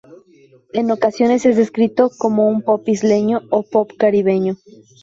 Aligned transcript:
En 0.73 0.89
ocasiones 0.89 1.45
es 1.45 1.57
descrito 1.57 2.09
como 2.17 2.47
un 2.47 2.63
Pop 2.63 2.89
Isleño 2.89 3.43
o 3.51 3.61
Pop 3.61 3.91
Caribeño. 3.99 4.57